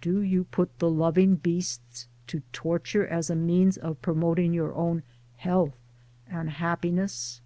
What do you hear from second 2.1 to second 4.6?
to torture as a means of promoting